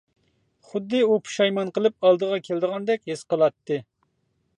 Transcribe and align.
خۇددى 0.69 1.01
ئۇ 1.07 1.17
پۇشايمان 1.27 1.69
قىلىپ 1.75 2.07
ئالدىغا 2.09 2.39
كېلىدىغاندەك 2.47 3.05
ھېس 3.11 3.23
قىلاتتى. 3.35 3.79